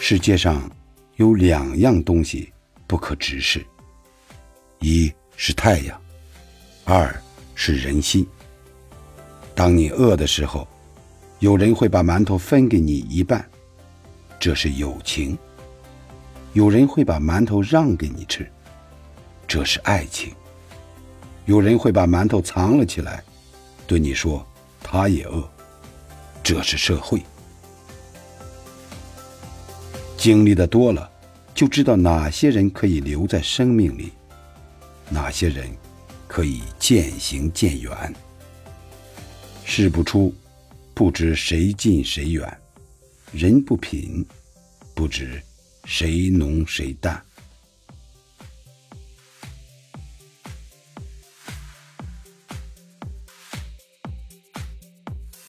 [0.00, 0.62] 世界上
[1.16, 2.50] 有两样东西
[2.86, 3.64] 不可直视：
[4.78, 6.00] 一是太阳，
[6.84, 7.14] 二
[7.54, 8.26] 是人心。
[9.54, 10.66] 当你饿的时候，
[11.40, 13.44] 有人会把馒头分给你一半，
[14.38, 15.36] 这是友情；
[16.52, 18.50] 有人会把馒头让给你吃，
[19.46, 20.30] 这是爱情；
[21.44, 23.22] 有人会把馒头藏了起来，
[23.86, 24.46] 对你说
[24.80, 25.46] 他也饿，
[26.42, 27.20] 这是社会。
[30.18, 31.08] 经历的多了，
[31.54, 34.10] 就知道哪些人可以留在生命里，
[35.08, 35.70] 哪些人
[36.26, 38.14] 可以渐行渐远。
[39.64, 40.34] 事不出，
[40.92, 42.44] 不知谁近谁远；
[43.32, 44.26] 人不品，
[44.92, 45.40] 不知
[45.84, 47.22] 谁浓谁淡。